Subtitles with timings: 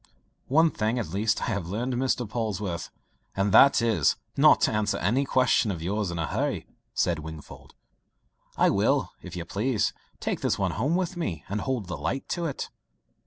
[0.47, 2.27] "One thing at least I have learned, Mr.
[2.27, 2.89] Polwarth
[3.35, 7.75] and that is, not to answer any question of yours in a hurry," said Wingfold.
[8.57, 12.27] "I will, if you please, take this one home with me, and hold the light
[12.29, 12.71] to it."